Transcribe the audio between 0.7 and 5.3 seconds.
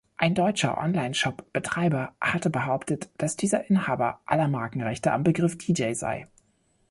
Online-Shop-Betreiber hatte behauptet, dass dieser Inhaber aller Markenrechte am